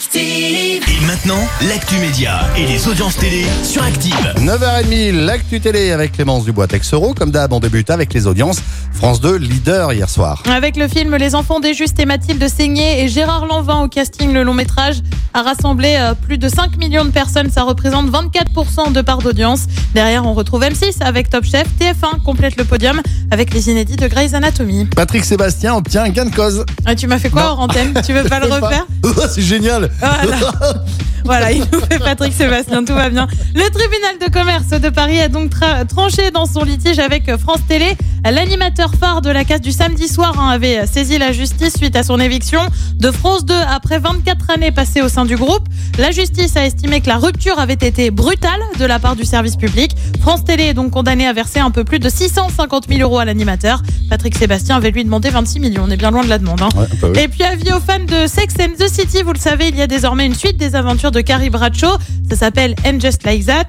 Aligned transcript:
Active. 0.00 0.82
Et 0.88 1.06
maintenant, 1.06 1.46
l'actu 1.68 1.96
média 1.98 2.48
et 2.56 2.64
les 2.64 2.88
audiences 2.88 3.18
télé 3.18 3.44
sur 3.62 3.82
Active. 3.82 4.14
9h30, 4.38 5.12
l'actu 5.26 5.60
télé 5.60 5.92
avec 5.92 6.12
Clémence 6.12 6.46
Dubois 6.46 6.66
Texero. 6.68 7.12
Comme 7.12 7.30
d'hab, 7.30 7.52
on 7.52 7.60
débute 7.60 7.90
avec 7.90 8.14
les 8.14 8.26
audiences. 8.26 8.62
France 8.94 9.20
2, 9.20 9.36
leader 9.36 9.92
hier 9.92 10.08
soir. 10.08 10.42
Avec 10.50 10.78
le 10.78 10.88
film 10.88 11.16
Les 11.16 11.34
enfants 11.34 11.60
des 11.60 11.74
Justes 11.74 12.00
et 12.00 12.06
Mathilde 12.06 12.48
Seigné 12.48 13.02
et 13.02 13.08
Gérard 13.08 13.44
Lanvin 13.44 13.82
au 13.82 13.88
casting, 13.88 14.32
le 14.32 14.42
long 14.42 14.54
métrage 14.54 15.02
a 15.34 15.42
rassemblé 15.42 15.96
euh, 15.98 16.14
plus 16.14 16.38
de 16.38 16.48
5 16.48 16.78
millions 16.78 17.04
de 17.04 17.10
personnes. 17.10 17.50
Ça 17.50 17.62
représente 17.64 18.10
24% 18.10 18.92
de 18.92 19.02
part 19.02 19.18
d'audience. 19.18 19.66
Derrière, 19.94 20.24
on 20.26 20.32
retrouve 20.32 20.62
M6 20.62 21.02
avec 21.02 21.28
Top 21.28 21.44
Chef. 21.44 21.66
TF1 21.78 22.22
complète 22.24 22.56
le 22.56 22.64
podium 22.64 23.00
avec 23.30 23.52
les 23.52 23.68
inédits 23.68 23.96
de 23.96 24.08
Grey's 24.08 24.32
Anatomy. 24.32 24.86
Patrick 24.86 25.24
Sébastien 25.26 25.76
obtient 25.76 26.08
gain 26.08 26.24
de 26.24 26.34
cause. 26.34 26.64
Ah, 26.86 26.94
tu 26.94 27.06
m'as 27.06 27.18
fait 27.18 27.30
quoi 27.30 27.52
hors 27.52 27.60
antenne? 27.60 28.00
Tu 28.04 28.14
veux 28.14 28.24
pas 28.24 28.40
le 28.40 28.46
refaire? 28.46 28.86
C'est 29.34 29.42
génial. 29.42 29.89
Voilà. 29.98 30.36
Voilà, 31.22 31.52
il 31.52 31.60
nous 31.70 31.80
fait 31.80 31.98
Patrick 31.98 32.32
Sébastien, 32.32 32.82
tout 32.82 32.94
va 32.94 33.10
bien. 33.10 33.28
Le 33.54 33.68
tribunal 33.68 34.18
de 34.26 34.32
commerce 34.32 34.68
de 34.68 34.88
Paris 34.88 35.20
a 35.20 35.28
donc 35.28 35.52
tra- 35.52 35.86
tranché 35.86 36.30
dans 36.30 36.46
son 36.46 36.64
litige 36.64 36.98
avec 36.98 37.36
France 37.36 37.60
Télé. 37.68 37.94
L'animateur 38.24 38.92
phare 38.94 39.22
de 39.22 39.30
la 39.30 39.44
case 39.44 39.60
du 39.60 39.72
samedi 39.72 40.06
soir 40.06 40.38
hein, 40.38 40.50
avait 40.50 40.86
saisi 40.86 41.18
la 41.18 41.32
justice 41.32 41.74
suite 41.76 41.96
à 41.96 42.02
son 42.02 42.20
éviction 42.20 42.60
de 42.96 43.10
France 43.10 43.44
2 43.44 43.54
après 43.68 43.98
24 43.98 44.50
années 44.50 44.70
passées 44.70 45.00
au 45.00 45.08
sein 45.08 45.24
du 45.24 45.36
groupe. 45.36 45.66
La 45.98 46.10
justice 46.10 46.56
a 46.56 46.64
estimé 46.66 47.00
que 47.00 47.08
la 47.08 47.16
rupture 47.16 47.58
avait 47.58 47.72
été 47.74 48.10
brutale 48.10 48.60
de 48.78 48.84
la 48.84 48.98
part 48.98 49.16
du 49.16 49.24
service 49.24 49.56
public. 49.56 49.92
France 50.20 50.44
Télé 50.44 50.64
est 50.64 50.74
donc 50.74 50.90
condamné 50.90 51.26
à 51.26 51.32
verser 51.32 51.60
un 51.60 51.70
peu 51.70 51.82
plus 51.82 51.98
de 51.98 52.08
650 52.08 52.88
000 52.88 53.00
euros 53.00 53.18
à 53.18 53.24
l'animateur. 53.24 53.82
Patrick 54.08 54.36
Sébastien 54.36 54.76
avait 54.76 54.90
lui 54.90 55.04
demandé 55.04 55.30
26 55.30 55.58
millions. 55.60 55.84
On 55.86 55.90
est 55.90 55.96
bien 55.96 56.10
loin 56.10 56.22
de 56.22 56.28
la 56.28 56.38
demande. 56.38 56.60
hein. 56.62 56.68
Ouais, 56.76 56.86
oui. 57.02 57.18
Et 57.20 57.28
puis 57.28 57.42
avis 57.42 57.72
aux 57.72 57.80
fans 57.80 57.98
de 58.06 58.26
Sex 58.26 58.54
and 58.60 58.74
the 58.78 58.88
City, 58.88 59.22
vous 59.22 59.32
le 59.32 59.38
savez, 59.38 59.68
il 59.68 59.76
y 59.76 59.82
a 59.82 59.86
désormais 59.86 60.26
une 60.26 60.34
suite 60.34 60.56
des 60.58 60.76
aventures 60.76 61.10
de 61.10 61.20
Carrie 61.22 61.50
Bradshaw. 61.50 61.96
Ça 62.30 62.36
s'appelle 62.36 62.74
And 62.86 63.00
Just 63.00 63.24
Like 63.24 63.46
That, 63.46 63.64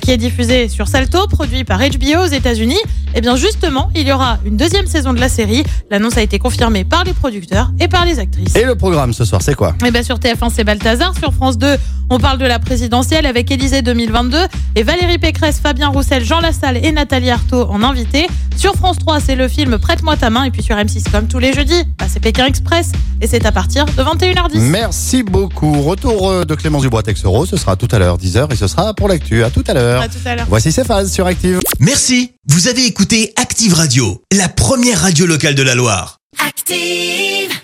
qui 0.00 0.10
est 0.10 0.16
diffusée 0.16 0.68
sur 0.68 0.88
Salto, 0.88 1.26
produit 1.26 1.64
par 1.64 1.78
HBO 1.78 2.24
aux 2.24 2.26
États-Unis. 2.26 2.78
Et 3.14 3.20
bien 3.20 3.36
justement, 3.36 3.90
il 3.94 4.06
y 4.06 4.12
aura 4.12 4.38
une 4.44 4.56
deuxième 4.56 4.86
saison 4.86 5.12
de 5.12 5.20
la 5.20 5.28
série. 5.28 5.64
L'annonce 5.90 6.16
a 6.16 6.22
été 6.22 6.38
confirmée 6.38 6.84
par 6.84 7.04
les 7.04 7.12
producteurs 7.12 7.70
et 7.80 7.88
par 7.88 8.04
les 8.04 8.18
actrices. 8.18 8.54
Et 8.56 8.64
le 8.64 8.74
programme 8.74 9.12
ce 9.12 9.24
soir, 9.24 9.42
c'est 9.42 9.54
quoi? 9.54 9.74
Et 9.84 9.90
bien 9.90 10.02
sur 10.02 10.18
TF1, 10.18 10.50
c'est 10.54 10.64
Balthazar. 10.64 11.14
Sur 11.16 11.32
France 11.32 11.56
2, 11.58 11.76
on 12.10 12.18
parle 12.18 12.38
de 12.38 12.46
la 12.46 12.58
présidentielle 12.58 13.26
avec 13.26 13.50
Élysée 13.50 13.82
2022 13.82 14.38
et 14.74 14.82
Valérie 14.82 15.18
Pécresse, 15.18 15.60
Fabien 15.60 15.88
Roussel, 15.88 16.24
Jean 16.24 16.40
Lassalle 16.40 16.76
et 16.84 16.92
Nathalie 16.92 17.30
Arthaud 17.30 17.66
en 17.68 17.82
invité. 17.82 18.26
Sur 18.56 18.74
France 18.74 18.96
3, 18.98 19.20
c'est 19.20 19.36
le 19.36 19.48
film 19.48 19.78
Prête-moi 19.78 20.16
ta 20.16 20.30
main. 20.30 20.44
Et 20.44 20.50
puis 20.50 20.62
sur 20.62 20.76
M6, 20.76 21.10
comme 21.10 21.28
tous 21.28 21.38
les 21.38 21.52
jeudis, 21.52 21.84
bah, 21.98 22.06
c'est 22.08 22.20
Pékin 22.20 22.46
Express. 22.46 22.92
Et 23.20 23.26
c'est 23.26 23.44
à 23.44 23.52
partir 23.52 23.84
de 23.86 24.02
21h10. 24.02 24.58
Merci 24.60 25.22
beaucoup. 25.22 25.82
Retour 25.82 26.30
euh, 26.30 26.44
de 26.44 26.54
Clémence 26.54 26.82
Dubois 26.82 27.02
Texero. 27.02 27.46
Ce 27.46 27.56
sera 27.56 27.76
tout 27.76 27.88
à 27.92 27.98
l'heure, 27.98 28.18
10h, 28.18 28.52
et 28.52 28.56
ce 28.56 28.66
sera 28.66 28.94
pour 28.94 29.08
l'actu. 29.08 29.44
À 29.44 29.50
tout 29.50 29.64
à 29.66 29.74
l'heure. 29.74 30.02
À 30.02 30.08
tout 30.08 30.18
à 30.24 30.34
l'heure. 30.34 30.46
Voici 30.48 30.72
ces 30.72 30.84
phases 30.84 31.12
sur 31.12 31.26
Active. 31.26 31.60
Merci, 31.80 32.32
vous 32.48 32.68
avez 32.68 32.86
écouté 32.86 33.32
Active 33.36 33.74
Radio, 33.74 34.22
la 34.32 34.48
première 34.48 35.00
radio 35.00 35.26
locale 35.26 35.54
de 35.54 35.62
la 35.62 35.74
Loire. 35.74 36.18
Active. 36.46 37.56